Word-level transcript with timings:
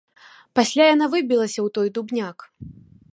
Пасля 0.59 0.87
яна 0.95 1.05
выбілася 1.15 1.59
ў 1.65 1.77
той 1.79 1.87
дубняк. 1.99 2.37